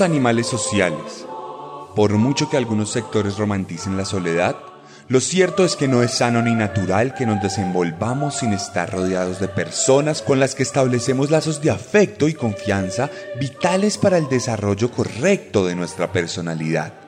[0.00, 1.26] Animales sociales.
[1.94, 4.56] Por mucho que algunos sectores romanticen la soledad,
[5.08, 9.40] lo cierto es que no es sano ni natural que nos desenvolvamos sin estar rodeados
[9.40, 14.90] de personas con las que establecemos lazos de afecto y confianza vitales para el desarrollo
[14.90, 17.01] correcto de nuestra personalidad.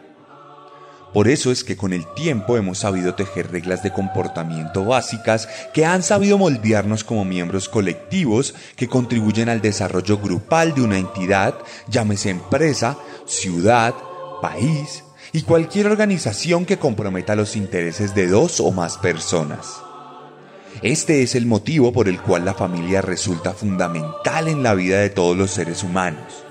[1.14, 5.86] Por eso es que con el tiempo hemos sabido tejer reglas de comportamiento básicas que
[5.86, 11.54] han sabido moldearnos como miembros colectivos que contribuyen al desarrollo grupal de una entidad,
[11.86, 13.94] llámese empresa, ciudad,
[14.42, 19.82] país y cualquier organización que comprometa los intereses de dos o más personas.
[20.82, 25.10] Este es el motivo por el cual la familia resulta fundamental en la vida de
[25.10, 26.43] todos los seres humanos.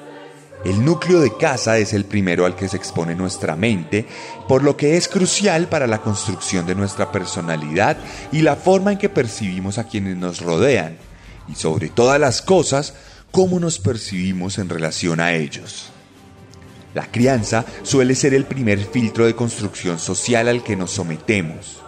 [0.66, 4.06] El núcleo de casa es el primero al que se expone nuestra mente,
[4.48, 7.98] por lo que es crucial para la construcción de nuestra personalidad
[8.32, 10.98] y la forma en que percibimos a quienes nos rodean,
[11.50, 12.94] y sobre todas las cosas,
[13.32, 15.90] cómo nos percibimos en relación a ellos.
[16.94, 21.83] La crianza suele ser el primer filtro de construcción social al que nos sometemos.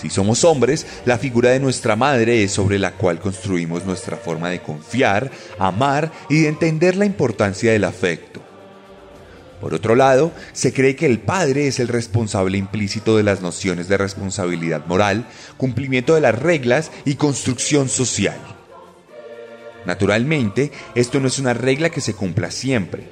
[0.00, 4.48] Si somos hombres, la figura de nuestra madre es sobre la cual construimos nuestra forma
[4.48, 8.40] de confiar, amar y de entender la importancia del afecto.
[9.60, 13.88] Por otro lado, se cree que el padre es el responsable implícito de las nociones
[13.88, 18.38] de responsabilidad moral, cumplimiento de las reglas y construcción social.
[19.84, 23.08] Naturalmente, esto no es una regla que se cumpla siempre,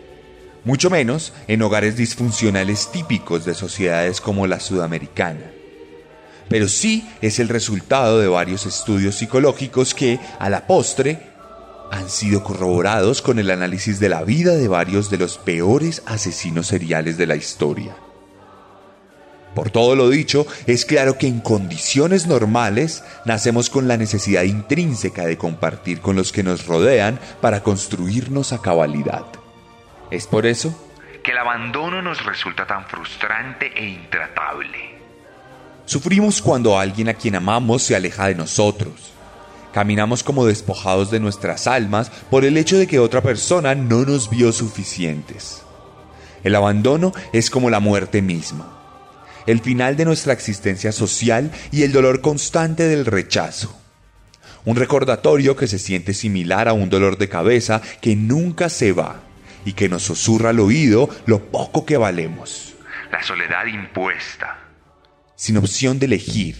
[0.64, 5.55] mucho menos en hogares disfuncionales típicos de sociedades como la sudamericana
[6.48, 11.34] pero sí es el resultado de varios estudios psicológicos que, a la postre,
[11.90, 16.66] han sido corroborados con el análisis de la vida de varios de los peores asesinos
[16.66, 17.96] seriales de la historia.
[19.54, 25.24] Por todo lo dicho, es claro que en condiciones normales nacemos con la necesidad intrínseca
[25.24, 29.24] de compartir con los que nos rodean para construirnos a cabalidad.
[30.10, 30.78] Es por eso
[31.24, 34.95] que el abandono nos resulta tan frustrante e intratable.
[35.86, 39.12] Sufrimos cuando alguien a quien amamos se aleja de nosotros.
[39.72, 44.28] Caminamos como despojados de nuestras almas por el hecho de que otra persona no nos
[44.28, 45.62] vio suficientes.
[46.42, 48.76] El abandono es como la muerte misma,
[49.46, 53.78] el final de nuestra existencia social y el dolor constante del rechazo.
[54.64, 59.20] Un recordatorio que se siente similar a un dolor de cabeza que nunca se va
[59.64, 62.74] y que nos susurra al oído lo poco que valemos.
[63.12, 64.65] La soledad impuesta
[65.36, 66.56] sin opción de elegir,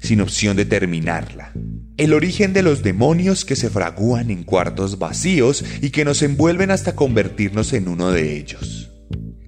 [0.00, 1.52] sin opción de terminarla.
[1.96, 6.70] El origen de los demonios que se fragúan en cuartos vacíos y que nos envuelven
[6.70, 8.90] hasta convertirnos en uno de ellos.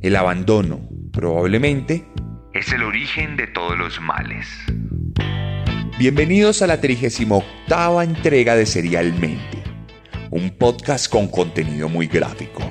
[0.02, 2.06] El abandono, probablemente,
[2.54, 4.46] es el origen de todos los males.
[5.98, 9.62] Bienvenidos a la 38 entrega de Serialmente,
[10.30, 12.62] un podcast con contenido muy gráfico.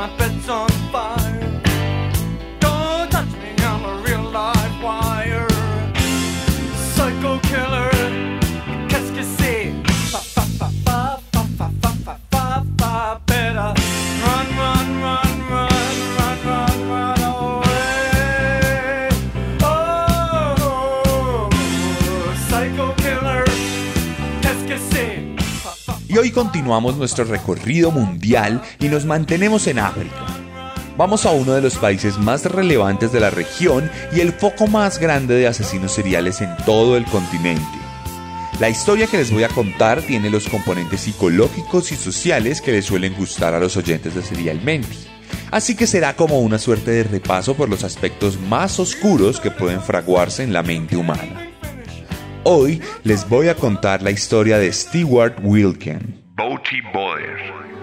[0.00, 1.09] Y hoy
[26.40, 30.24] continuamos nuestro recorrido mundial y nos mantenemos en África.
[30.96, 34.98] Vamos a uno de los países más relevantes de la región y el foco más
[34.98, 37.60] grande de asesinos seriales en todo el continente.
[38.58, 42.86] La historia que les voy a contar tiene los componentes psicológicos y sociales que les
[42.86, 44.96] suelen gustar a los oyentes de Serialmente.
[45.50, 49.82] Así que será como una suerte de repaso por los aspectos más oscuros que pueden
[49.82, 51.50] fraguarse en la mente humana.
[52.44, 56.29] Hoy les voy a contar la historia de Stewart Wilken.
[56.36, 57.79] Boaty Y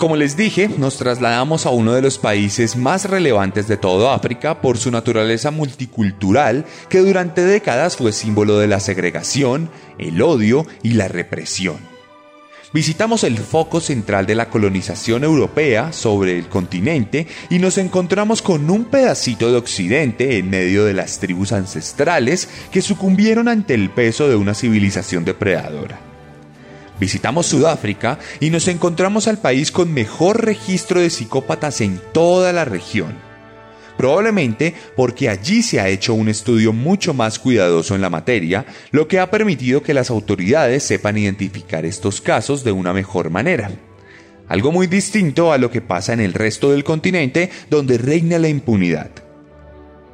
[0.00, 4.62] como les dije, nos trasladamos a uno de los países más relevantes de todo África
[4.62, 9.68] por su naturaleza multicultural que durante décadas fue símbolo de la segregación,
[9.98, 11.76] el odio y la represión.
[12.72, 18.70] Visitamos el foco central de la colonización europea sobre el continente y nos encontramos con
[18.70, 24.30] un pedacito de occidente en medio de las tribus ancestrales que sucumbieron ante el peso
[24.30, 26.09] de una civilización depredadora.
[27.00, 32.66] Visitamos Sudáfrica y nos encontramos al país con mejor registro de psicópatas en toda la
[32.66, 33.16] región.
[33.96, 39.08] Probablemente porque allí se ha hecho un estudio mucho más cuidadoso en la materia, lo
[39.08, 43.70] que ha permitido que las autoridades sepan identificar estos casos de una mejor manera.
[44.48, 48.48] Algo muy distinto a lo que pasa en el resto del continente donde reina la
[48.48, 49.10] impunidad.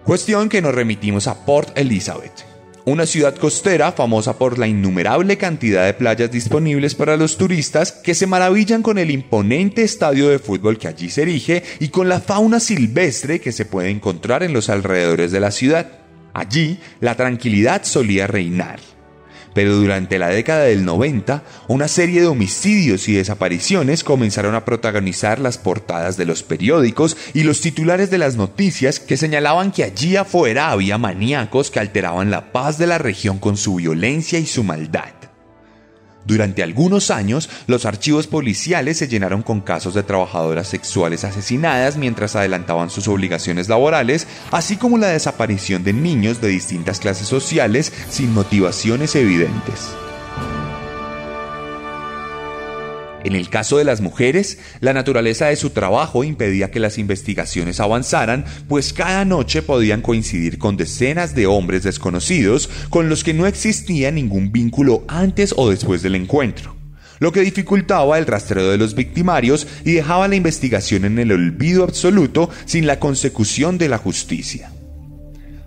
[0.04, 2.56] Cuestión que nos remitimos a Port Elizabeth
[2.86, 8.14] una ciudad costera famosa por la innumerable cantidad de playas disponibles para los turistas que
[8.14, 12.20] se maravillan con el imponente estadio de fútbol que allí se erige y con la
[12.20, 15.98] fauna silvestre que se puede encontrar en los alrededores de la ciudad.
[16.32, 18.78] Allí la tranquilidad solía reinar
[19.56, 25.38] pero durante la década del 90, una serie de homicidios y desapariciones comenzaron a protagonizar
[25.38, 30.14] las portadas de los periódicos y los titulares de las noticias que señalaban que allí
[30.17, 34.62] afuera había maníacos que alteraban la paz de la región con su violencia y su
[34.62, 35.15] maldad.
[36.26, 42.34] Durante algunos años, los archivos policiales se llenaron con casos de trabajadoras sexuales asesinadas mientras
[42.34, 48.34] adelantaban sus obligaciones laborales, así como la desaparición de niños de distintas clases sociales sin
[48.34, 50.06] motivaciones evidentes.
[53.26, 57.81] En el caso de las mujeres, la naturaleza de su trabajo impedía que las investigaciones
[57.81, 63.49] avanzaran, pues cada noche podían coincidir con decenas de hombres desconocidos con los que no
[63.49, 66.76] existía ningún vínculo antes o después del encuentro,
[67.19, 71.82] lo que dificultaba el rastreo de los victimarios y dejaba la investigación en el olvido
[71.82, 74.70] absoluto sin la consecución de la justicia.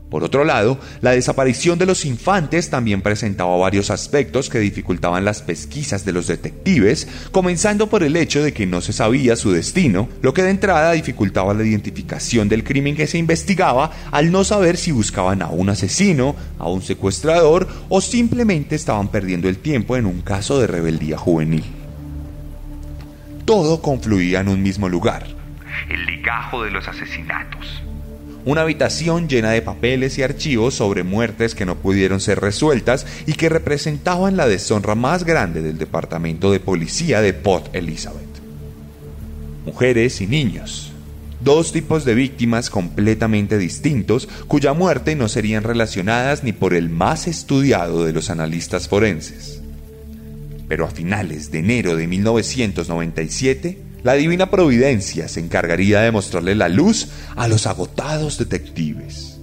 [0.10, 5.44] Por otro lado, la desaparición de los infantes también presentaba varios aspectos que dificultaban las
[5.44, 10.10] pesquisas de los detectives, comenzando por el hecho de que no se sabía su destino,
[10.24, 14.78] lo que de entrada dificultaba la identificación del crimen que se investigaba al no saber
[14.78, 20.08] si buscaban a un asesino, a un secuestrador o simplemente estaban perdiendo el tiempo en
[20.08, 21.66] un caso de rebeldía juvenil.
[23.46, 25.28] Todo confluía en un mismo lugar.
[25.88, 27.84] El ligajo de los asesinatos
[28.50, 33.34] una habitación llena de papeles y archivos sobre muertes que no pudieron ser resueltas y
[33.34, 38.26] que representaban la deshonra más grande del Departamento de Policía de Port Elizabeth.
[39.68, 40.92] Mujeres y niños.
[41.42, 47.28] Dos tipos de víctimas completamente distintos cuya muerte no serían relacionadas ni por el más
[47.28, 49.62] estudiado de los analistas forenses.
[50.68, 56.70] Pero a finales de enero de 1997, la divina providencia se encargaría de mostrarle la
[56.70, 59.40] luz a los agotados detectives.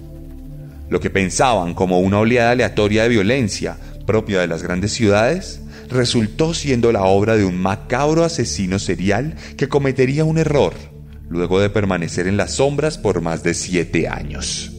[0.89, 6.53] Lo que pensaban como una oleada aleatoria de violencia propia de las grandes ciudades resultó
[6.53, 10.73] siendo la obra de un macabro asesino serial que cometería un error
[11.29, 14.76] luego de permanecer en las sombras por más de siete años.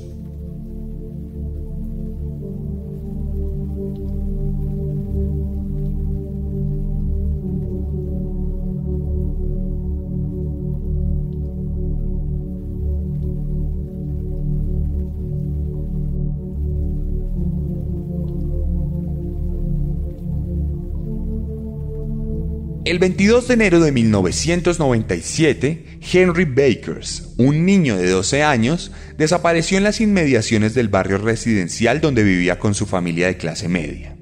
[22.88, 29.84] El 22 de enero de 1997, Henry Bakers, un niño de 12 años, desapareció en
[29.84, 34.16] las inmediaciones del barrio residencial donde vivía con su familia de clase media.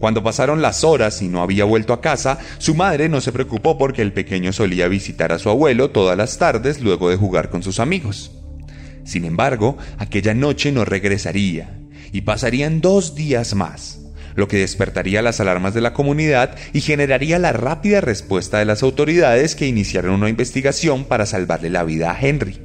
[0.00, 3.78] Cuando pasaron las horas y no había vuelto a casa, su madre no se preocupó
[3.78, 7.62] porque el pequeño solía visitar a su abuelo todas las tardes luego de jugar con
[7.62, 8.32] sus amigos.
[9.04, 11.78] Sin embargo, aquella noche no regresaría
[12.10, 14.00] y pasarían dos días más
[14.36, 18.82] lo que despertaría las alarmas de la comunidad y generaría la rápida respuesta de las
[18.82, 22.60] autoridades que iniciaron una investigación para salvarle la vida a Henry.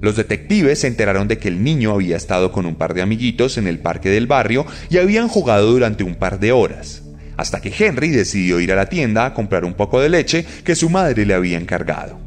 [0.00, 3.58] Los detectives se enteraron de que el niño había estado con un par de amiguitos
[3.58, 7.02] en el parque del barrio y habían jugado durante un par de horas,
[7.36, 10.76] hasta que Henry decidió ir a la tienda a comprar un poco de leche que
[10.76, 12.20] su madre le había encargado.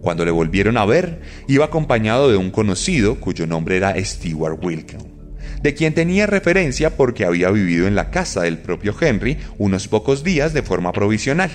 [0.00, 5.07] Cuando le volvieron a ver, iba acompañado de un conocido cuyo nombre era Stewart Wilkin
[5.62, 10.24] de quien tenía referencia porque había vivido en la casa del propio Henry unos pocos
[10.24, 11.50] días de forma provisional.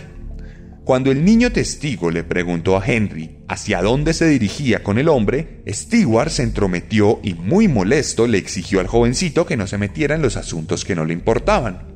[0.84, 5.62] Cuando el niño testigo le preguntó a Henry hacia dónde se dirigía con el hombre,
[5.66, 10.22] Stewart se entrometió y muy molesto le exigió al jovencito que no se metiera en
[10.22, 11.88] los asuntos que no le importaban.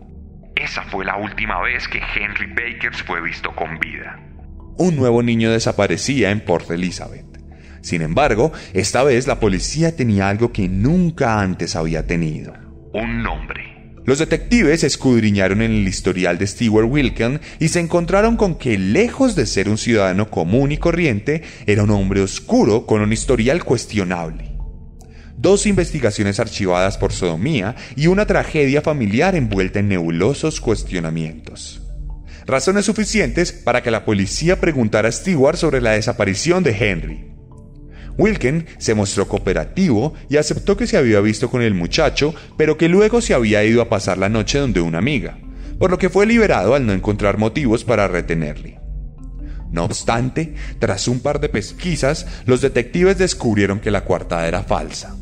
[0.55, 4.23] Esa fue la última vez que Henry Bakers fue visto con vida.
[4.79, 7.26] un nuevo niño desaparecía en Port Elizabeth.
[7.81, 12.53] Sin embargo, esta vez la policía tenía algo que nunca antes había tenido.
[12.93, 13.93] Un nombre.
[14.05, 19.35] Los detectives escudriñaron en el historial de Stewart Wilken y se encontraron con que, lejos
[19.35, 24.55] de ser un ciudadano común y corriente, era un hombre oscuro con un historial cuestionable.
[25.37, 31.81] Dos investigaciones archivadas por sodomía y una tragedia familiar envuelta en nebulosos cuestionamientos
[32.47, 37.26] razones suficientes para que la policía preguntara a Stewart sobre la desaparición de Henry.
[38.17, 42.89] Wilken se mostró cooperativo y aceptó que se había visto con el muchacho, pero que
[42.89, 45.37] luego se había ido a pasar la noche donde una amiga,
[45.77, 48.79] por lo que fue liberado al no encontrar motivos para retenerle.
[49.71, 55.15] No obstante, tras un par de pesquisas, los detectives descubrieron que la coartada era falsa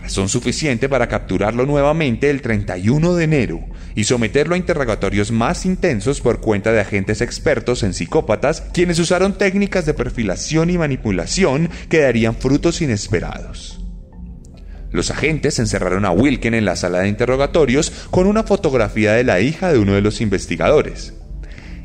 [0.00, 3.60] razón suficiente para capturarlo nuevamente el 31 de enero
[3.94, 9.36] y someterlo a interrogatorios más intensos por cuenta de agentes expertos en psicópatas, quienes usaron
[9.36, 13.80] técnicas de perfilación y manipulación que darían frutos inesperados.
[14.90, 19.40] Los agentes encerraron a Wilken en la sala de interrogatorios con una fotografía de la
[19.40, 21.14] hija de uno de los investigadores,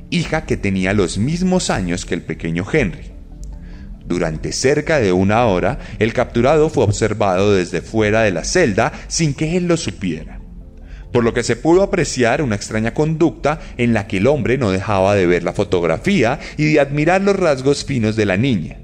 [0.10, 3.13] hija que tenía los mismos años que el pequeño Henry.
[4.06, 9.34] Durante cerca de una hora, el capturado fue observado desde fuera de la celda sin
[9.34, 10.42] que él lo supiera,
[11.14, 14.72] por lo que se pudo apreciar una extraña conducta en la que el hombre no
[14.72, 18.80] dejaba de ver la fotografía y de admirar los rasgos finos de la niña.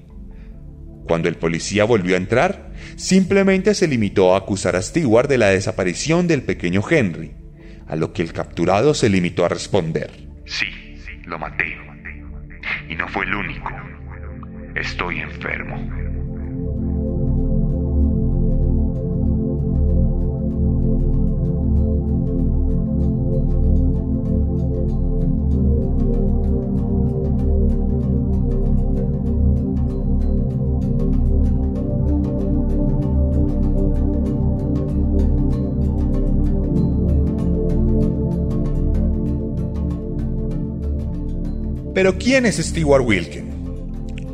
[1.06, 5.48] Cuando el policía volvió a entrar, simplemente se limitó a acusar a Stewart de la
[5.48, 7.34] desaparición del pequeño Henry,
[7.88, 10.12] a lo que el capturado se limitó a responder.
[10.46, 10.68] Sí,
[11.26, 11.66] lo maté.
[12.88, 13.70] Y no fue el único.
[14.76, 15.78] Estoy enfermo.
[42.02, 43.49] Pero ¿quién es Stewart Wilken?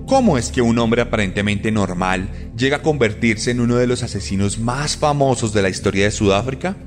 [0.07, 4.59] ¿Cómo es que un hombre aparentemente normal llega a convertirse en uno de los asesinos
[4.59, 6.77] más famosos de la historia de Sudáfrica?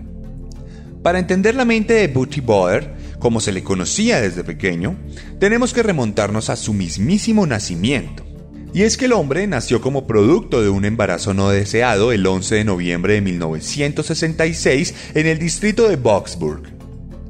[1.03, 4.97] Para entender la mente de Booty Boer, como se le conocía desde pequeño,
[5.41, 8.25] tenemos que remontarnos a su mismísimo nacimiento.
[8.73, 12.55] Y es que el hombre nació como producto de un embarazo no deseado el 11
[12.55, 16.77] de noviembre de 1966 en el distrito de Boxburg,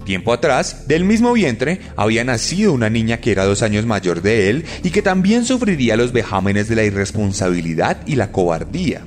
[0.09, 4.49] Tiempo atrás, del mismo vientre, había nacido una niña que era dos años mayor de
[4.49, 9.03] él y que también sufriría los vejámenes de la irresponsabilidad y la cobardía.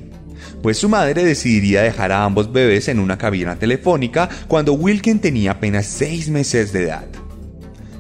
[0.62, 5.54] Pues su madre decidiría dejar a ambos bebés en una cabina telefónica cuando Wilken tenía
[5.54, 7.08] apenas seis meses de edad.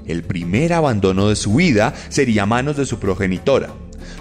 [0.06, 3.72] El primer abandono de su vida sería a manos de su progenitora,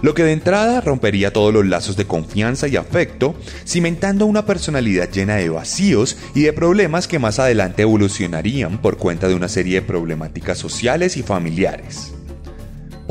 [0.02, 3.34] lo que de entrada rompería todos los lazos de confianza y afecto,
[3.66, 9.28] cimentando una personalidad llena de vacíos y de problemas que más adelante evolucionarían por cuenta
[9.28, 12.12] de una serie de problemáticas sociales y familiares.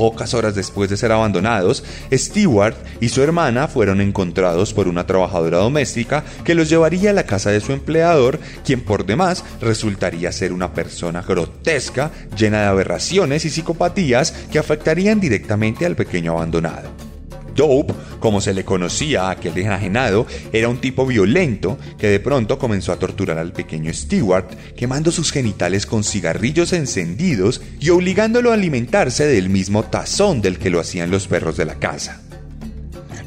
[0.00, 5.58] Pocas horas después de ser abandonados, Stewart y su hermana fueron encontrados por una trabajadora
[5.58, 10.54] doméstica que los llevaría a la casa de su empleador, quien por demás resultaría ser
[10.54, 17.09] una persona grotesca, llena de aberraciones y psicopatías que afectarían directamente al pequeño abandonado.
[17.54, 22.58] Dope, como se le conocía a aquel enajenado, era un tipo violento que de pronto
[22.58, 28.54] comenzó a torturar al pequeño Stewart, quemando sus genitales con cigarrillos encendidos y obligándolo a
[28.54, 32.22] alimentarse del mismo tazón del que lo hacían los perros de la casa.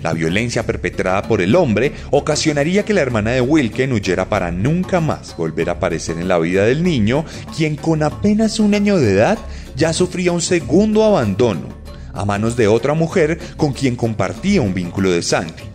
[0.04, 5.00] La violencia perpetrada por el hombre ocasionaría que la hermana de Wilken huyera para nunca
[5.00, 7.24] más volver a aparecer en la vida del niño,
[7.56, 9.38] quien con apenas un año de edad
[9.78, 11.83] ya sufría un segundo abandono
[12.14, 15.74] a manos de otra mujer con quien compartía un vínculo de sangre.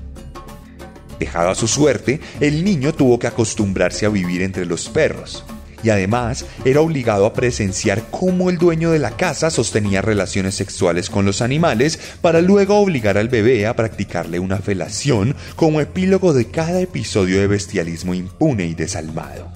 [1.19, 5.45] Dejado a su suerte, el niño tuvo que acostumbrarse a vivir entre los perros,
[5.83, 11.11] y además era obligado a presenciar cómo el dueño de la casa sostenía relaciones sexuales
[11.11, 16.47] con los animales para luego obligar al bebé a practicarle una felación como epílogo de
[16.47, 19.51] cada episodio de bestialismo impune y desalmado.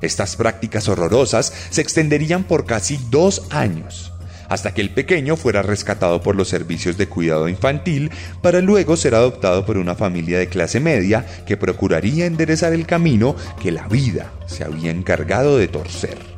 [0.00, 4.12] Estas prácticas horrorosas se extenderían por casi dos años,
[4.48, 8.10] hasta que el pequeño fuera rescatado por los servicios de cuidado infantil
[8.42, 13.36] para luego ser adoptado por una familia de clase media que procuraría enderezar el camino
[13.62, 16.33] que la vida se había encargado de torcer.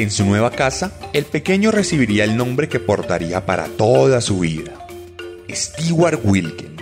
[0.00, 4.86] En su nueva casa, el pequeño recibiría el nombre que portaría para toda su vida,
[5.50, 6.74] Stewart Wilken.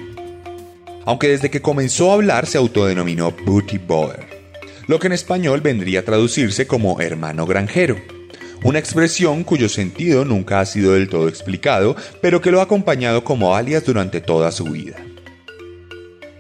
[1.04, 4.24] Aunque desde que comenzó a hablar se autodenominó Booty Boer,
[4.86, 7.96] lo que en español vendría a traducirse como hermano granjero,
[8.62, 13.24] una expresión cuyo sentido nunca ha sido del todo explicado, pero que lo ha acompañado
[13.24, 14.94] como alias durante toda su vida.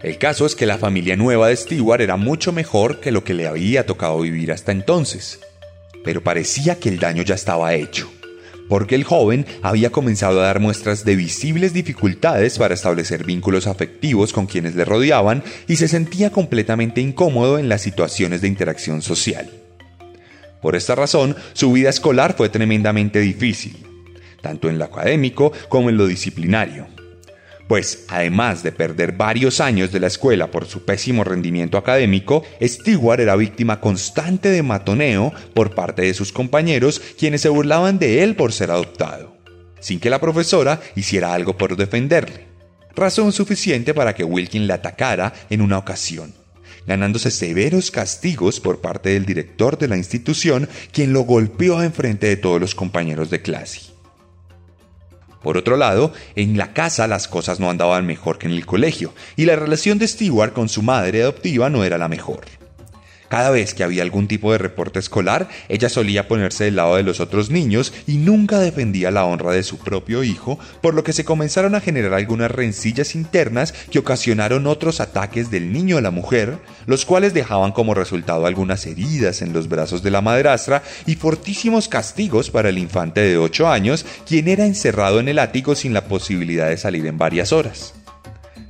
[0.00, 3.34] El caso es que la familia nueva de Stewart era mucho mejor que lo que
[3.34, 5.40] le había tocado vivir hasta entonces
[6.04, 8.10] pero parecía que el daño ya estaba hecho,
[8.68, 14.32] porque el joven había comenzado a dar muestras de visibles dificultades para establecer vínculos afectivos
[14.32, 19.50] con quienes le rodeaban y se sentía completamente incómodo en las situaciones de interacción social.
[20.60, 23.76] Por esta razón, su vida escolar fue tremendamente difícil,
[24.42, 26.97] tanto en lo académico como en lo disciplinario
[27.68, 33.20] pues además de perder varios años de la escuela por su pésimo rendimiento académico, Stewart
[33.20, 38.34] era víctima constante de matoneo por parte de sus compañeros quienes se burlaban de él
[38.34, 39.36] por ser adoptado,
[39.80, 42.48] sin que la profesora hiciera algo por defenderle.
[42.96, 46.32] Razón suficiente para que Wilkin le atacara en una ocasión,
[46.86, 52.28] ganándose severos castigos por parte del director de la institución, quien lo golpeó en frente
[52.28, 53.87] de todos los compañeros de clase.
[55.42, 59.12] Por otro lado, en la casa las cosas no andaban mejor que en el colegio,
[59.36, 62.57] y la relación de Stewart con su madre adoptiva no era la mejor.
[63.28, 67.02] Cada vez que había algún tipo de reporte escolar, ella solía ponerse del lado de
[67.02, 71.12] los otros niños y nunca defendía la honra de su propio hijo, por lo que
[71.12, 76.10] se comenzaron a generar algunas rencillas internas que ocasionaron otros ataques del niño a la
[76.10, 81.16] mujer, los cuales dejaban como resultado algunas heridas en los brazos de la madrastra y
[81.16, 85.92] fortísimos castigos para el infante de 8 años, quien era encerrado en el ático sin
[85.92, 87.94] la posibilidad de salir en varias horas.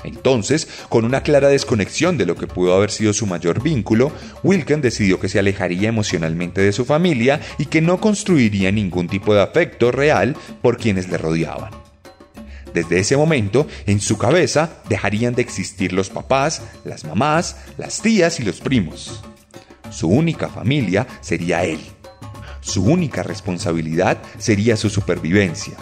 [0.05, 4.81] Entonces, con una clara desconexión de lo que pudo haber sido su mayor vínculo, Wilken
[4.81, 9.43] decidió que se alejaría emocionalmente de su familia y que no construiría ningún tipo de
[9.43, 11.73] afecto real por quienes le rodeaban.
[12.73, 18.39] Desde ese momento, en su cabeza dejarían de existir los papás, las mamás, las tías
[18.41, 19.25] y los primos.
[19.91, 21.81] Su única familia sería él.
[22.61, 25.77] Su única responsabilidad sería su supervivencia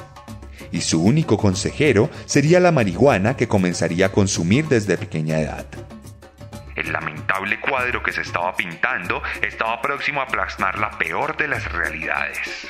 [0.77, 5.67] y su único consejero sería la marihuana que comenzaría a consumir desde pequeña edad.
[6.75, 11.73] El lamentable cuadro que se estaba pintando estaba próximo a plasmar la peor de las
[11.73, 12.69] realidades.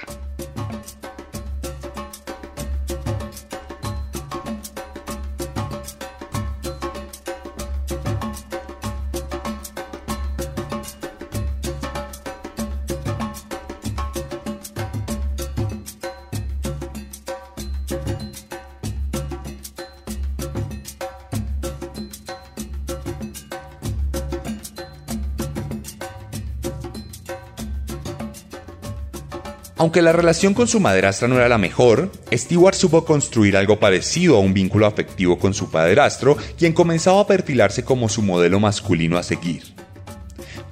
[29.87, 34.37] Aunque la relación con su madrastra no era la mejor, Stewart supo construir algo parecido
[34.37, 39.17] a un vínculo afectivo con su padrastro, quien comenzaba a perfilarse como su modelo masculino
[39.17, 39.63] a seguir.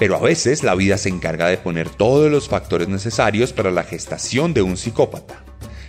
[0.01, 3.85] Pero a veces la vida se encarga de poner todos los factores necesarios para la
[3.85, 5.45] gestación de un psicópata.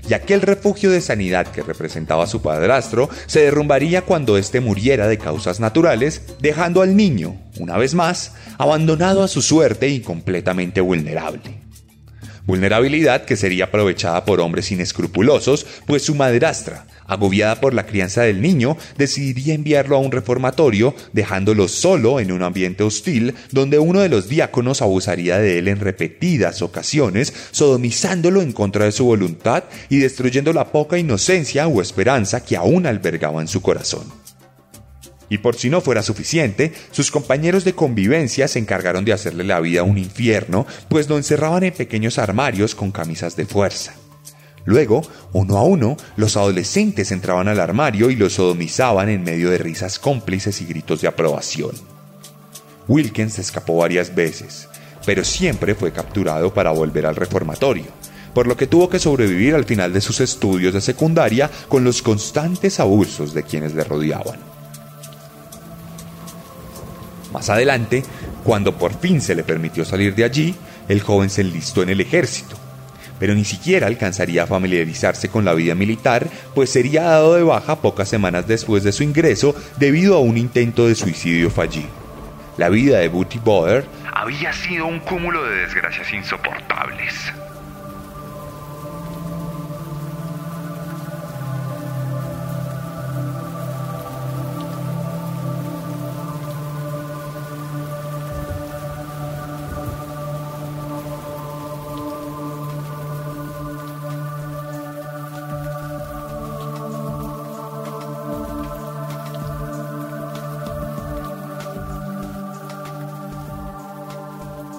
[0.08, 5.18] Y aquel refugio de sanidad que representaba su padrastro se derrumbaría cuando éste muriera de
[5.18, 11.65] causas naturales, dejando al niño, una vez más, abandonado a su suerte y completamente vulnerable
[12.46, 18.42] vulnerabilidad que sería aprovechada por hombres inescrupulosos, pues su madrastra, agobiada por la crianza del
[18.42, 24.10] niño, decidiría enviarlo a un reformatorio, dejándolo solo en un ambiente hostil donde uno de
[24.10, 29.98] los diáconos abusaría de él en repetidas ocasiones, sodomizándolo en contra de su voluntad y
[29.98, 34.25] destruyendo la poca inocencia o esperanza que aún albergaba en su corazón.
[35.30, 39.60] Y por si no fuera suficiente, sus compañeros de convivencia se encargaron de hacerle la
[39.60, 43.94] vida un infierno, pues lo encerraban en pequeños armarios con camisas de fuerza.
[44.66, 49.60] Luego, uno a uno, los adolescentes entraban al armario y lo sodomizaban en medio de
[49.60, 51.72] risas cómplices y gritos de aprobación.
[52.88, 54.68] Wilkins escapó varias veces,
[55.06, 57.86] pero siempre fue capturado para volver al reformatorio,
[58.34, 62.02] por lo que tuvo que sobrevivir al final de sus estudios de secundaria con los
[62.02, 64.55] constantes abusos de quienes le rodeaban.
[67.36, 68.02] Más adelante,
[68.46, 70.56] cuando por fin se le permitió salir de allí,
[70.88, 72.56] el joven se enlistó en el ejército.
[73.20, 77.82] Pero ni siquiera alcanzaría a familiarizarse con la vida militar, pues sería dado de baja
[77.82, 81.90] pocas semanas después de su ingreso debido a un intento de suicidio fallido.
[82.56, 87.14] La vida de Booty Boer había sido un cúmulo de desgracias insoportables.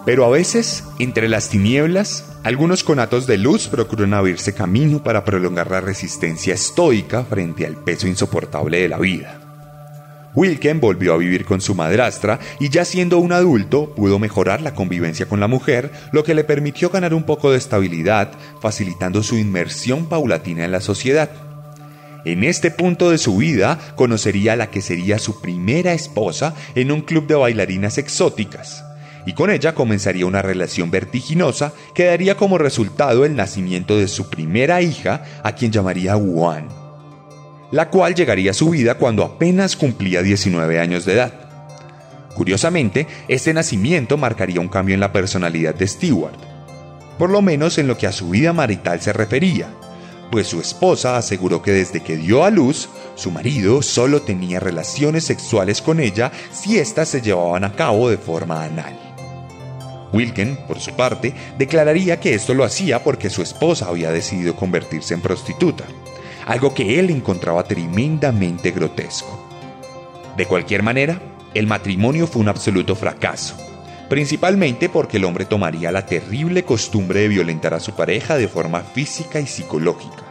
[0.06, 5.68] Pero a veces, entre las tinieblas, algunos conatos de luz procuran abrirse camino para prolongar
[5.68, 9.40] la resistencia estoica frente al peso insoportable de la vida.
[10.36, 14.74] Wilken volvió a vivir con su madrastra y ya siendo un adulto pudo mejorar la
[14.74, 19.36] convivencia con la mujer, lo que le permitió ganar un poco de estabilidad, facilitando su
[19.36, 21.30] inmersión paulatina en la sociedad.
[22.24, 26.92] En este punto de su vida conocería a la que sería su primera esposa en
[26.92, 28.85] un club de bailarinas exóticas
[29.26, 34.30] y con ella comenzaría una relación vertiginosa que daría como resultado el nacimiento de su
[34.30, 36.68] primera hija, a quien llamaría Wuan,
[37.72, 41.32] la cual llegaría a su vida cuando apenas cumplía 19 años de edad.
[42.34, 46.38] Curiosamente, este nacimiento marcaría un cambio en la personalidad de Stewart,
[47.18, 49.68] por lo menos en lo que a su vida marital se refería,
[50.30, 55.24] pues su esposa aseguró que desde que dio a luz, su marido solo tenía relaciones
[55.24, 59.05] sexuales con ella si éstas se llevaban a cabo de forma anal.
[60.16, 65.12] Wilken, por su parte, declararía que esto lo hacía porque su esposa había decidido convertirse
[65.12, 65.84] en prostituta,
[66.46, 69.46] algo que él encontraba tremendamente grotesco.
[70.36, 71.20] De cualquier manera,
[71.52, 73.56] el matrimonio fue un absoluto fracaso,
[74.08, 78.80] principalmente porque el hombre tomaría la terrible costumbre de violentar a su pareja de forma
[78.80, 80.25] física y psicológica,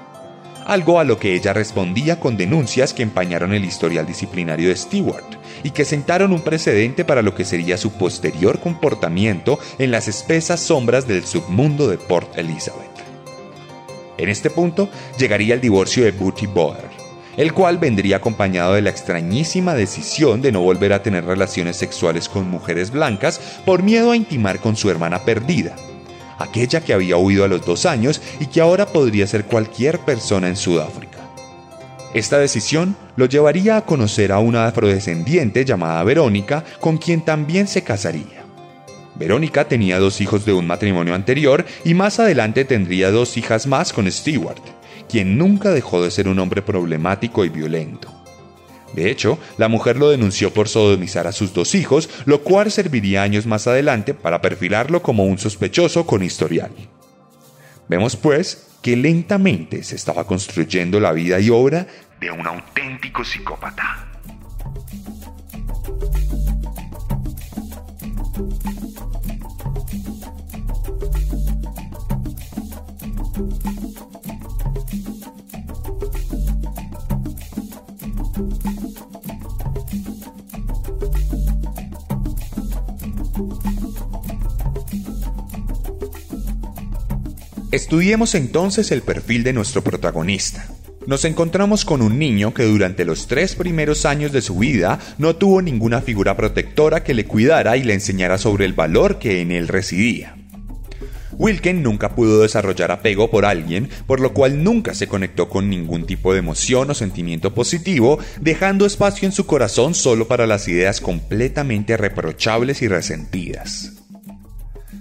[0.65, 5.23] algo a lo que ella respondía con denuncias que empañaron el historial disciplinario de Stewart,
[5.63, 10.59] y que sentaron un precedente para lo que sería su posterior comportamiento en las espesas
[10.59, 12.89] sombras del submundo de Port Elizabeth.
[14.17, 16.89] En este punto llegaría el divorcio de Booty Boer,
[17.37, 22.29] el cual vendría acompañado de la extrañísima decisión de no volver a tener relaciones sexuales
[22.29, 25.75] con mujeres blancas por miedo a intimar con su hermana perdida,
[26.39, 30.47] aquella que había huido a los dos años y que ahora podría ser cualquier persona
[30.47, 31.19] en Sudáfrica.
[32.13, 37.83] Esta decisión lo llevaría a conocer a una afrodescendiente llamada Verónica, con quien también se
[37.83, 38.45] casaría.
[39.15, 43.91] Verónica tenía dos hijos de un matrimonio anterior y más adelante tendría dos hijas más
[43.91, 44.61] con Stewart,
[45.09, 48.14] quien nunca dejó de ser un hombre problemático y violento.
[48.93, 53.23] De hecho, la mujer lo denunció por sodomizar a sus dos hijos, lo cual serviría
[53.23, 56.71] años más adelante para perfilarlo como un sospechoso con historial.
[57.87, 61.87] Vemos pues que lentamente se estaba construyendo la vida y obra
[62.19, 64.14] de un auténtico psicópata.
[87.75, 90.65] Estudiemos entonces el perfil de nuestro protagonista.
[91.07, 95.35] Nos encontramos con un niño que durante los tres primeros años de su vida no
[95.35, 99.51] tuvo ninguna figura protectora que le cuidara y le enseñara sobre el valor que en
[99.51, 100.37] él residía.
[101.33, 106.05] Wilken nunca pudo desarrollar apego por alguien, por lo cual nunca se conectó con ningún
[106.05, 111.01] tipo de emoción o sentimiento positivo, dejando espacio en su corazón solo para las ideas
[111.01, 113.94] completamente reprochables y resentidas.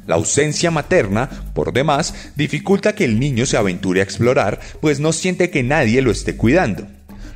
[0.07, 5.13] La ausencia materna, por demás, dificulta que el niño se aventure a explorar, pues no
[5.13, 6.87] siente que nadie lo esté cuidando,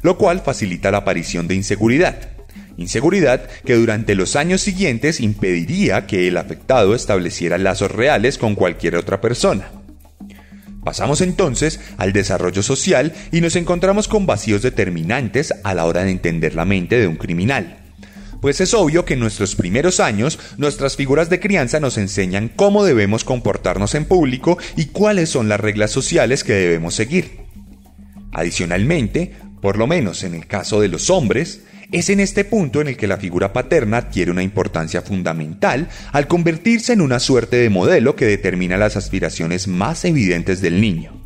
[0.02, 2.30] lo cual facilita la aparición de inseguridad.
[2.76, 8.96] Inseguridad que durante los años siguientes impediría que el afectado estableciera lazos reales con cualquier
[8.96, 9.72] otra persona.
[10.84, 16.12] Pasamos entonces al desarrollo social y nos encontramos con vacíos determinantes a la hora de
[16.12, 17.87] entender la mente de un criminal.
[18.40, 22.84] Pues es obvio que en nuestros primeros años nuestras figuras de crianza nos enseñan cómo
[22.84, 27.40] debemos comportarnos en público y cuáles son las reglas sociales que debemos seguir.
[28.32, 32.88] Adicionalmente, por lo menos en el caso de los hombres, es en este punto en
[32.88, 37.70] el que la figura paterna adquiere una importancia fundamental al convertirse en una suerte de
[37.70, 41.18] modelo que determina las aspiraciones más evidentes del niño.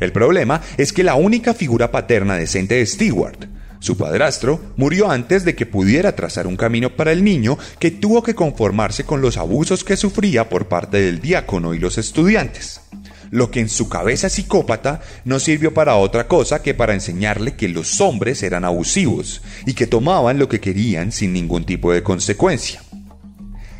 [0.00, 3.48] El problema es que la única figura paterna decente de Stewart,
[3.80, 8.22] su padrastro murió antes de que pudiera trazar un camino para el niño que tuvo
[8.22, 12.82] que conformarse con los abusos que sufría por parte del diácono y los estudiantes.
[13.30, 17.68] Lo que en su cabeza psicópata no sirvió para otra cosa que para enseñarle que
[17.68, 22.82] los hombres eran abusivos y que tomaban lo que querían sin ningún tipo de consecuencia.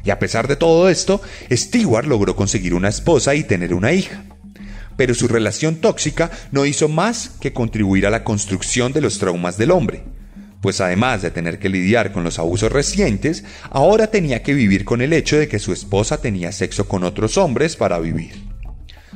[0.02, 1.20] Y a pesar de todo esto,
[1.52, 4.24] Stewart logró conseguir una esposa y tener una hija
[5.00, 9.56] pero su relación tóxica no hizo más que contribuir a la construcción de los traumas
[9.56, 10.02] del hombre,
[10.60, 15.00] pues además de tener que lidiar con los abusos recientes, ahora tenía que vivir con
[15.00, 18.44] el hecho de que su esposa tenía sexo con otros hombres para vivir.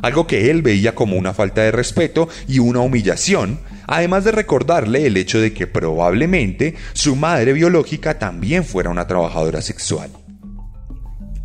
[0.00, 5.06] Algo que él veía como una falta de respeto y una humillación, además de recordarle
[5.06, 10.08] el hecho de que probablemente su madre biológica también fuera una trabajadora sexual.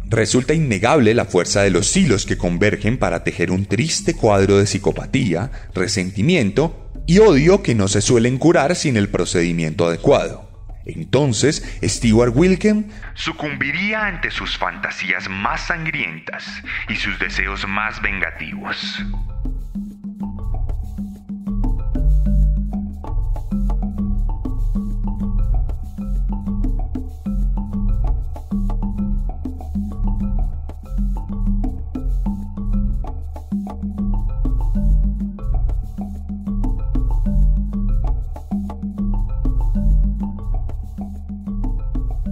[0.09, 4.65] Resulta innegable la fuerza de los hilos que convergen para tejer un triste cuadro de
[4.65, 10.49] psicopatía, resentimiento y odio que no se suelen curar sin el procedimiento adecuado.
[10.85, 16.43] Entonces, Stewart Wilken sucumbiría ante sus fantasías más sangrientas
[16.87, 19.03] y sus deseos más vengativos.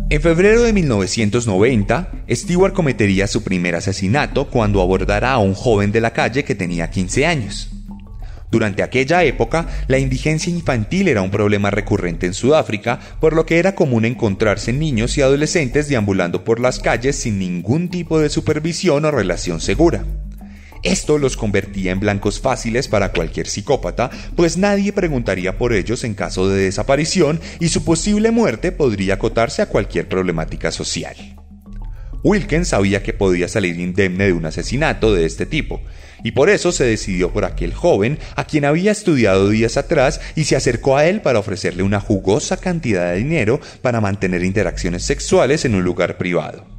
[0.10, 6.00] En febrero de 1990, Stewart cometería su primer asesinato cuando abordara a un joven de
[6.00, 7.70] la calle que tenía 15 años.
[8.50, 13.60] Durante aquella época, la indigencia infantil era un problema recurrente en Sudáfrica, por lo que
[13.60, 19.04] era común encontrarse niños y adolescentes deambulando por las calles sin ningún tipo de supervisión
[19.04, 20.06] o relación segura.
[20.88, 26.14] Esto los convertía en blancos fáciles para cualquier psicópata, pues nadie preguntaría por ellos en
[26.14, 31.18] caso de desaparición y su posible muerte podría acotarse a cualquier problemática social.
[32.24, 35.82] Wilkins sabía que podía salir indemne de un asesinato de este tipo,
[36.24, 40.46] y por eso se decidió por aquel joven a quien había estudiado días atrás y
[40.46, 45.66] se acercó a él para ofrecerle una jugosa cantidad de dinero para mantener interacciones sexuales
[45.66, 46.77] en un lugar privado.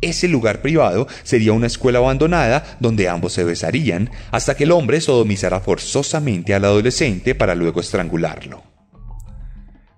[0.00, 5.00] Ese lugar privado sería una escuela abandonada donde ambos se besarían hasta que el hombre
[5.00, 8.62] sodomizara forzosamente al adolescente para luego estrangularlo.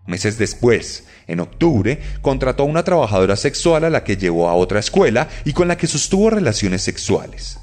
[0.06, 4.78] Meses después, en octubre, contrató a una trabajadora sexual a la que llevó a otra
[4.78, 7.58] escuela y con la que sostuvo relaciones sexuales.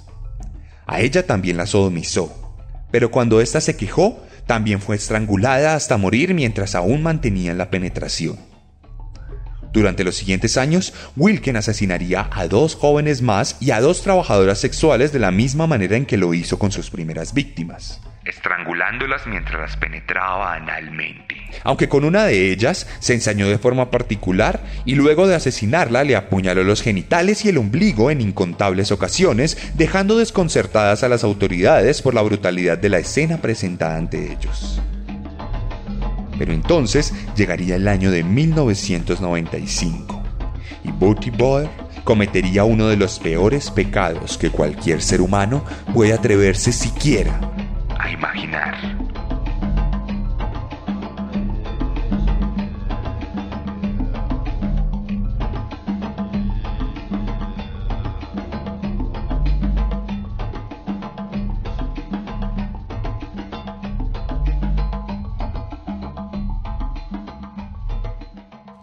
[0.85, 2.55] A ella también la sodomizó,
[2.91, 8.37] pero cuando ésta se quejó, también fue estrangulada hasta morir mientras aún mantenían la penetración.
[9.75, 15.11] Durante los siguientes años, Wilken asesinaría a dos jóvenes más y a dos trabajadoras sexuales
[15.11, 19.77] de la misma manera en que lo hizo con sus primeras víctimas estrangulándolas mientras las
[19.77, 21.35] penetraba analmente.
[21.63, 26.15] Aunque con una de ellas se ensañó de forma particular y luego de asesinarla le
[26.15, 32.15] apuñaló los genitales y el ombligo en incontables ocasiones, dejando desconcertadas a las autoridades por
[32.15, 34.81] la brutalidad de la escena presentada ante ellos.
[36.37, 40.21] Pero entonces llegaría el año de 1995
[40.83, 41.67] y Booty Boy
[42.03, 47.39] cometería uno de los peores pecados que cualquier ser humano puede atreverse siquiera
[47.97, 48.75] a imaginar.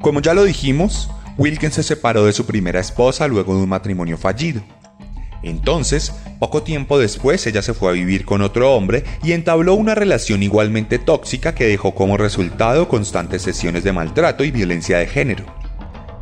[0.03, 4.19] Como ya lo dijimos, Wilkins se separó de su primera esposa luego de un matrimonio
[4.19, 4.61] fallido.
[5.45, 9.95] Entonces, poco tiempo después, ella se fue a vivir con otro hombre y entabló una
[9.95, 15.45] relación igualmente tóxica que dejó como resultado constantes sesiones de maltrato y violencia de género.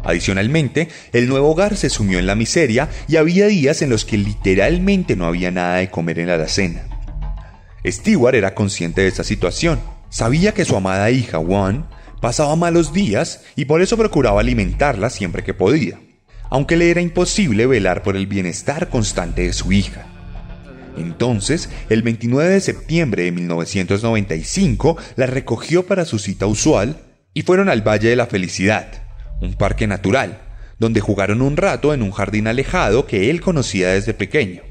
[0.04, 4.18] Adicionalmente, el nuevo hogar se sumió en la miseria y había días en los que
[4.18, 6.82] literalmente no había nada de comer en la alacena.
[7.86, 9.80] Stewart era consciente de esta situación.
[10.10, 11.88] Sabía que su amada hija, Juan,
[12.20, 15.98] Pasaba malos días y por eso procuraba alimentarla siempre que podía,
[16.50, 20.06] aunque le era imposible velar por el bienestar constante de su hija.
[20.98, 26.98] Entonces, el 29 de septiembre de 1995, la recogió para su cita usual
[27.32, 28.88] y fueron al Valle de la Felicidad,
[29.40, 30.42] un parque natural,
[30.78, 34.62] donde jugaron un rato en un jardín alejado que él conocía desde pequeño.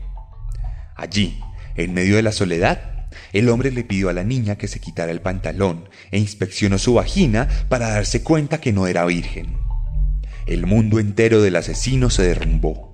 [0.96, 1.40] Allí,
[1.76, 2.99] en medio de la soledad,
[3.34, 6.96] el hombre le pidió a la niña que se quitara el pantalón e inspeccionó su
[6.96, 9.58] vagina para darse cuenta que no era virgen.
[10.46, 12.90] El mundo entero del asesino se derrumbó.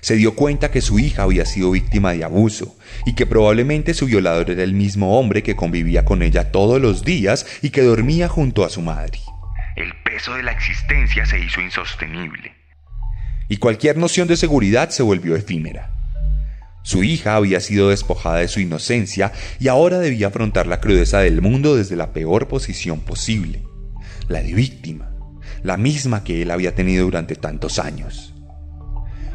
[0.00, 4.06] Se dio cuenta que su hija había sido víctima de abuso y que probablemente su
[4.06, 8.28] violador era el mismo hombre que convivía con ella todos los días y que dormía
[8.28, 9.18] junto a su madre.
[9.74, 12.52] El peso de la existencia se hizo insostenible.
[13.48, 15.97] Y cualquier noción de seguridad se volvió efímera.
[16.82, 21.42] Su hija había sido despojada de su inocencia y ahora debía afrontar la crudeza del
[21.42, 23.62] mundo desde la peor posición posible,
[24.28, 25.10] la de víctima,
[25.62, 28.34] la misma que él había tenido durante tantos años.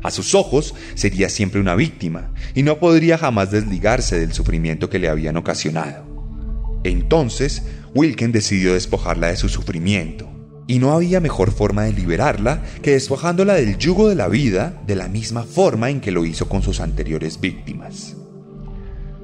[0.04, 5.00] A sus ojos sería siempre una víctima y no podría jamás desligarse del sufrimiento que
[5.00, 6.82] le habían ocasionado.
[6.84, 7.64] Entonces,
[7.96, 10.33] Wilken decidió despojarla de su sufrimiento,
[10.68, 14.96] y no había mejor forma de liberarla que despojándola del yugo de la vida de
[14.96, 18.16] la misma forma en que lo hizo con sus anteriores víctimas.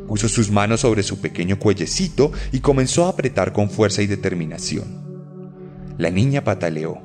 [0.08, 5.00] Puso sus manos sobre su pequeño cuellecito y comenzó a apretar con fuerza y determinación.
[5.98, 6.98] La niña pataleó,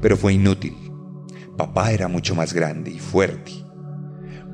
[0.00, 0.76] pero fue inútil.
[1.56, 3.52] papá era mucho más grande y fuerte.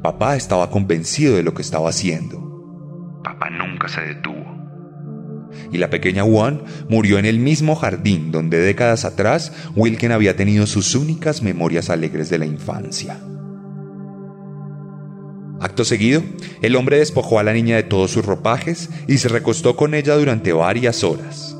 [0.03, 3.21] Papá estaba convencido de lo que estaba haciendo.
[3.25, 4.40] Papá nunca se detuvo.
[5.73, 10.67] Y la pequeña Juan murió en el mismo jardín donde décadas atrás Wilken había tenido
[10.67, 13.21] sus únicas memorias alegres de la infancia.
[15.61, 16.23] Acto seguido,
[16.63, 20.17] el hombre despojó a la niña de todos sus ropajes y se recostó con ella
[20.17, 21.55] durante varias horas.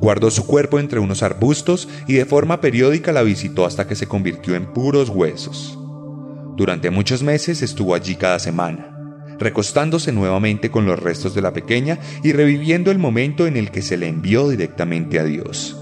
[0.00, 4.06] Guardó su cuerpo entre unos arbustos y de forma periódica la visitó hasta que se
[4.06, 5.78] convirtió en puros huesos.
[6.56, 8.87] Durante muchos meses estuvo allí cada semana,
[9.38, 13.82] recostándose nuevamente con los restos de la pequeña y reviviendo el momento en el que
[13.82, 15.76] se le envió directamente a Dios.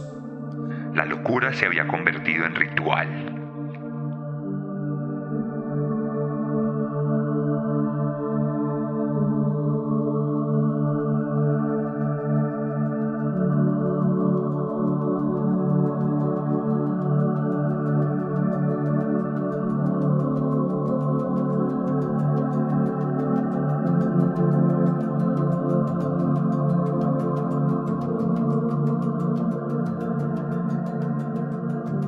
[0.95, 3.36] La locura se había convertido en ritual.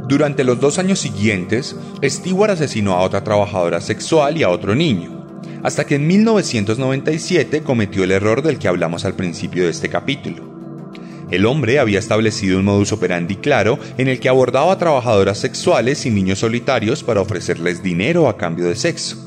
[0.09, 5.27] Durante los dos años siguientes, Stewart asesinó a otra trabajadora sexual y a otro niño,
[5.63, 10.49] hasta que en 1997 cometió el error del que hablamos al principio de este capítulo.
[11.31, 16.07] El hombre había establecido un modus operandi claro en el que abordaba a trabajadoras sexuales
[16.07, 19.19] y niños solitarios para ofrecerles dinero a cambio de sexo.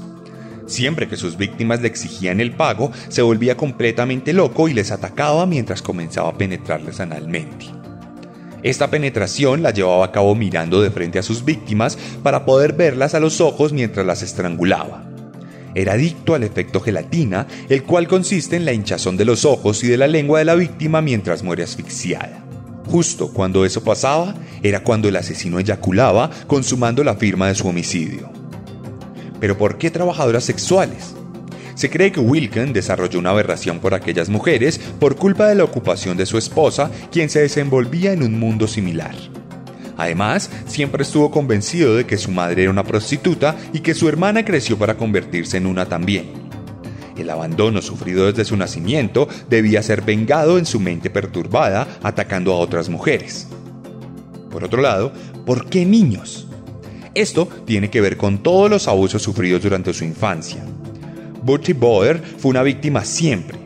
[0.65, 5.45] Siempre que sus víctimas le exigían el pago, se volvía completamente loco y les atacaba
[5.45, 7.80] mientras comenzaba a penetrarles analmente.
[8.63, 13.15] Esta penetración la llevaba a cabo mirando de frente a sus víctimas para poder verlas
[13.15, 15.03] a los ojos mientras las estrangulaba.
[15.73, 19.87] Era adicto al efecto gelatina, el cual consiste en la hinchazón de los ojos y
[19.87, 22.45] de la lengua de la víctima mientras muere asfixiada.
[22.87, 28.29] Justo cuando eso pasaba, era cuando el asesino eyaculaba, consumando la firma de su homicidio.
[29.39, 31.15] Pero ¿por qué trabajadoras sexuales?
[31.81, 36.15] Se cree que Wilken desarrolló una aberración por aquellas mujeres por culpa de la ocupación
[36.15, 39.15] de su esposa, quien se desenvolvía en un mundo similar.
[39.97, 44.45] Además, siempre estuvo convencido de que su madre era una prostituta y que su hermana
[44.45, 46.29] creció para convertirse en una también.
[47.17, 52.57] El abandono sufrido desde su nacimiento debía ser vengado en su mente perturbada, atacando a
[52.57, 53.47] otras mujeres.
[54.51, 55.13] Por otro lado,
[55.47, 56.47] ¿por qué niños?
[57.15, 60.63] Esto tiene que ver con todos los abusos sufridos durante su infancia.
[61.43, 63.57] Bertie Boer fue una víctima siempre.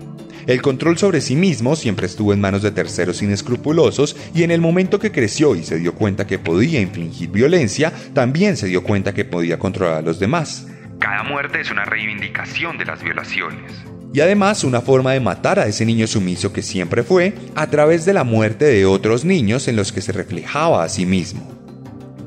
[0.48, 4.62] El control sobre sí mismo siempre estuvo en manos de terceros inescrupulosos y en el
[4.62, 9.14] momento que creció y se dio cuenta que podía infligir violencia, también se dio cuenta
[9.14, 10.68] que podía controlar a los demás.
[11.00, 13.72] Cada muerte es una reivindicación de las violaciones.
[14.14, 18.06] Y además una forma de matar a ese niño sumiso que siempre fue a través
[18.06, 21.55] de la muerte de otros niños en los que se reflejaba a sí mismo.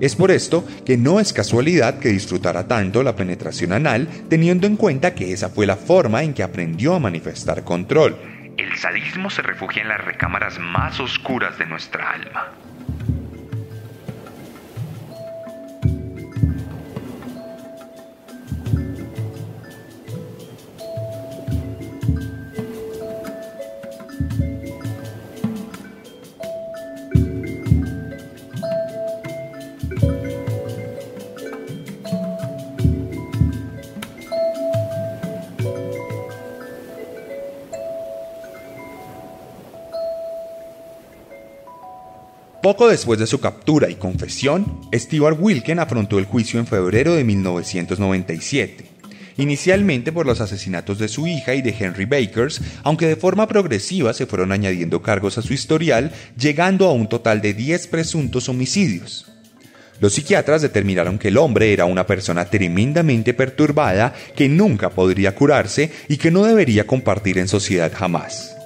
[0.00, 4.76] Es por esto que no es casualidad que disfrutara tanto la penetración anal, teniendo en
[4.76, 8.16] cuenta que esa fue la forma en que aprendió a manifestar control.
[8.56, 12.57] El sadismo se refugia en las recámaras más oscuras de nuestra alma.
[42.68, 47.24] Poco después de su captura y confesión, Stewart Wilken afrontó el juicio en febrero de
[47.24, 48.84] 1997,
[49.38, 54.12] inicialmente por los asesinatos de su hija y de Henry Bakers, aunque de forma progresiva
[54.12, 59.32] se fueron añadiendo cargos a su historial, llegando a un total de 10 presuntos homicidios.
[59.98, 65.90] Los psiquiatras determinaron que el hombre era una persona tremendamente perturbada que nunca podría curarse
[66.06, 68.57] y que no debería compartir en sociedad jamás.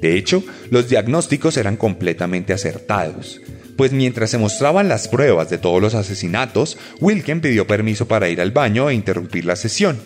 [0.00, 3.40] De hecho, los diagnósticos eran completamente acertados,
[3.76, 8.40] pues mientras se mostraban las pruebas de todos los asesinatos, Wilken pidió permiso para ir
[8.40, 9.98] al baño e interrumpir la sesión.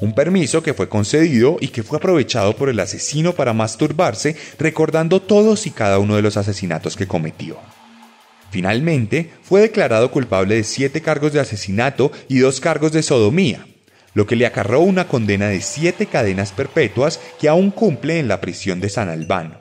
[0.00, 5.22] Un permiso que fue concedido y que fue aprovechado por el asesino para masturbarse recordando
[5.22, 7.58] todos y cada uno de los asesinatos que cometió.
[8.50, 13.66] Finalmente, fue declarado culpable de siete cargos de asesinato y dos cargos de sodomía,
[14.14, 18.40] lo que le acarró una condena de siete cadenas perpetuas que aún cumple en la
[18.40, 19.58] prisión de San Albano,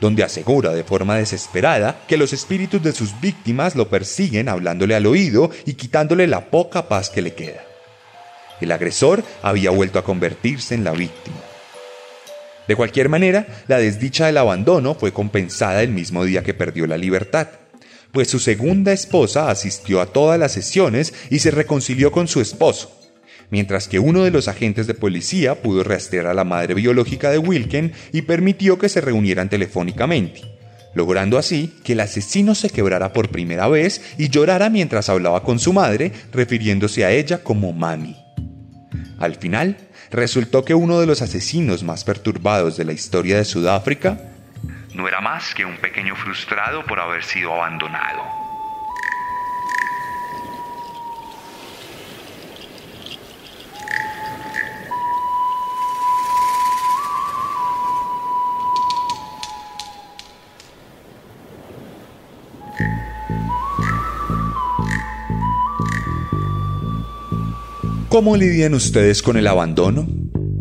[0.00, 5.06] donde asegura de forma desesperada que los espíritus de sus víctimas lo persiguen hablándole al
[5.06, 7.64] oído y quitándole la poca paz que le queda.
[8.60, 11.36] El agresor había vuelto a convertirse en la víctima.
[12.66, 16.98] De cualquier manera, la desdicha del abandono fue compensada el mismo día que perdió la
[16.98, 17.48] libertad,
[18.12, 22.97] pues su segunda esposa asistió a todas las sesiones y se reconcilió con su esposo,
[23.50, 27.38] mientras que uno de los agentes de policía pudo rastrear a la madre biológica de
[27.38, 30.42] Wilken y permitió que se reunieran telefónicamente,
[30.94, 35.58] logrando así que el asesino se quebrara por primera vez y llorara mientras hablaba con
[35.58, 38.16] su madre, refiriéndose a ella como mami.
[39.18, 39.76] Al final,
[40.10, 44.18] resultó que uno de los asesinos más perturbados de la historia de Sudáfrica
[44.94, 48.47] no era más que un pequeño frustrado por haber sido abandonado.
[68.18, 70.08] ¿Cómo lidian ustedes con el abandono?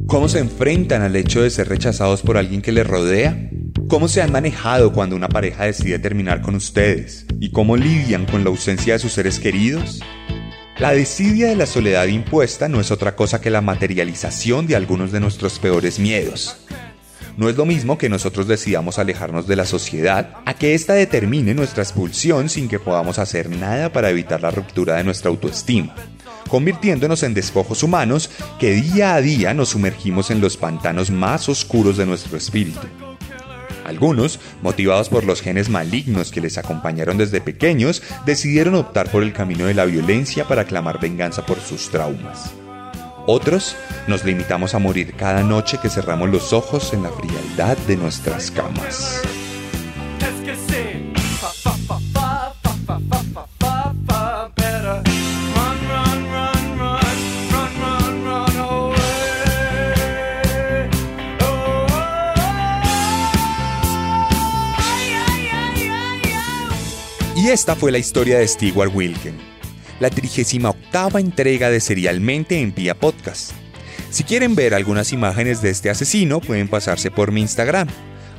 [0.05, 3.49] ¿Cómo se enfrentan al hecho de ser rechazados por alguien que les rodea?
[3.87, 7.25] ¿Cómo se han manejado cuando una pareja decide terminar con ustedes?
[7.39, 10.03] ¿Y cómo lidian con la ausencia de sus seres queridos?
[10.77, 15.11] La desidia de la soledad impuesta no es otra cosa que la materialización de algunos
[15.11, 16.57] de nuestros peores miedos.
[17.37, 21.55] No es lo mismo que nosotros decidamos alejarnos de la sociedad a que ésta determine
[21.55, 25.95] nuestra expulsión sin que podamos hacer nada para evitar la ruptura de nuestra autoestima
[26.47, 28.29] convirtiéndonos en despojos humanos
[28.59, 32.87] que día a día nos sumergimos en los pantanos más oscuros de nuestro espíritu.
[33.85, 39.31] Algunos, motivados por los genes malignos que les acompañaron desde pequeños, decidieron optar por el
[39.31, 42.51] camino de la violencia para clamar venganza por sus traumas.
[43.25, 43.75] Otros
[44.07, 48.51] nos limitamos a morir cada noche que cerramos los ojos en la frialdad de nuestras
[48.51, 49.21] camas.
[67.47, 69.37] Y esta fue la historia de Stewart Wilken,
[70.01, 70.73] la 38
[71.17, 73.53] entrega de Serialmente en Pia Podcast.
[74.09, 77.87] Si quieren ver algunas imágenes de este asesino, pueden pasarse por mi Instagram,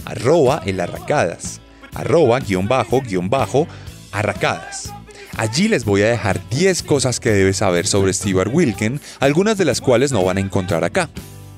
[0.05, 1.63] arroba elarracadas,
[1.95, 3.67] arroba guion bajo guion bajo
[4.13, 4.93] arracadas.
[5.39, 9.65] Allí les voy a dejar 10 cosas que debes saber sobre Stewart Wilken, algunas de
[9.65, 11.09] las cuales no van a encontrar acá.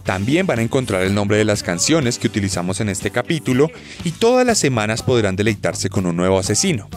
[0.04, 3.72] También van a encontrar el nombre de las canciones que utilizamos en este capítulo
[4.04, 6.88] y todas las semanas podrán deleitarse con un nuevo asesino.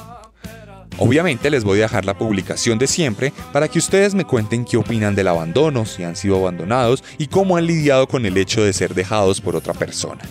[0.97, 4.77] Obviamente les voy a dejar la publicación de siempre para que ustedes me cuenten qué
[4.77, 8.73] opinan del abandono, si han sido abandonados y cómo han lidiado con el hecho de
[8.73, 10.21] ser dejados por otra persona.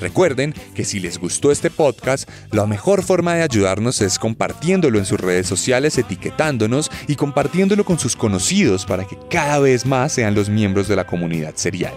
[0.00, 5.04] Recuerden que si les gustó este podcast, la mejor forma de ayudarnos es compartiéndolo en
[5.04, 10.34] sus redes sociales, etiquetándonos y compartiéndolo con sus conocidos para que cada vez más sean
[10.34, 11.92] los miembros de la comunidad serial.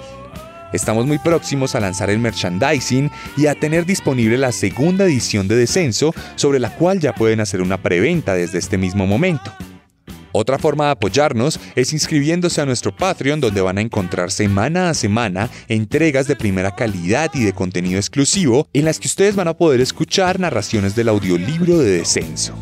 [0.74, 5.55] Estamos muy próximos a lanzar el merchandising y a tener disponible la segunda edición de
[5.55, 9.53] Descenso, sobre la cual ya pueden hacer una preventa desde este mismo momento.
[10.32, 14.95] Otra forma de apoyarnos es inscribiéndose a nuestro Patreon donde van a encontrar semana a
[14.95, 19.53] semana entregas de primera calidad y de contenido exclusivo en las que ustedes van a
[19.53, 22.55] poder escuchar narraciones del audiolibro de Descenso.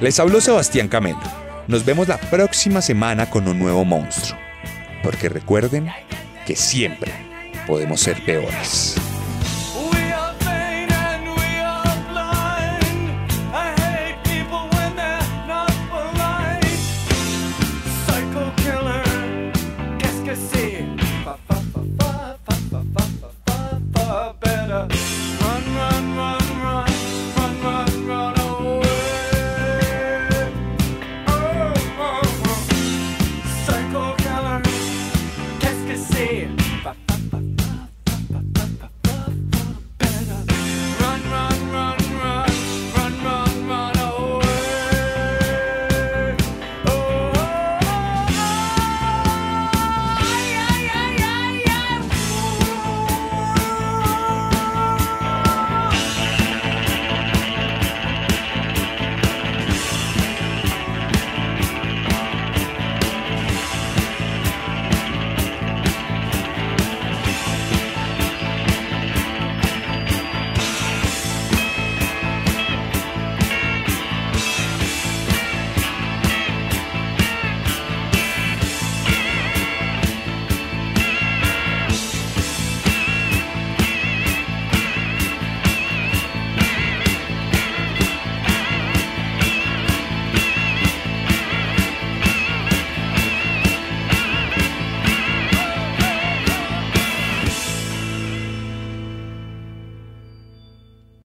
[0.00, 1.49] Les habló Sebastián Camelo.
[1.70, 4.36] Nos vemos la próxima semana con un nuevo monstruo.
[5.04, 5.88] Porque recuerden
[6.44, 7.12] que siempre
[7.64, 8.96] podemos ser peores.
[25.80, 26.39] run, run.